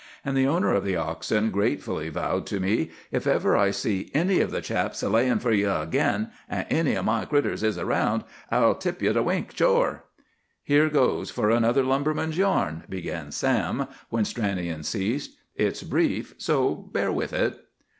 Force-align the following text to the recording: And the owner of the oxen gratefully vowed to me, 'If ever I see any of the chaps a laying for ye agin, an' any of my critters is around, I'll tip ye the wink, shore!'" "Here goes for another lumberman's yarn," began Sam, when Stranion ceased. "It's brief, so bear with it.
And 0.25 0.35
the 0.35 0.47
owner 0.47 0.73
of 0.73 0.83
the 0.83 0.95
oxen 0.95 1.51
gratefully 1.51 2.09
vowed 2.09 2.47
to 2.47 2.59
me, 2.59 2.89
'If 3.11 3.27
ever 3.27 3.55
I 3.55 3.69
see 3.69 4.09
any 4.15 4.39
of 4.41 4.49
the 4.49 4.59
chaps 4.59 5.03
a 5.03 5.09
laying 5.09 5.37
for 5.37 5.51
ye 5.51 5.63
agin, 5.65 6.29
an' 6.49 6.65
any 6.71 6.95
of 6.95 7.05
my 7.05 7.23
critters 7.25 7.61
is 7.61 7.77
around, 7.77 8.23
I'll 8.49 8.73
tip 8.73 8.99
ye 9.03 9.11
the 9.11 9.21
wink, 9.21 9.55
shore!'" 9.55 10.05
"Here 10.63 10.89
goes 10.89 11.29
for 11.29 11.51
another 11.51 11.83
lumberman's 11.83 12.39
yarn," 12.39 12.83
began 12.89 13.29
Sam, 13.31 13.85
when 14.09 14.23
Stranion 14.23 14.83
ceased. 14.83 15.37
"It's 15.55 15.83
brief, 15.83 16.33
so 16.39 16.73
bear 16.73 17.11
with 17.11 17.31
it. 17.31 17.59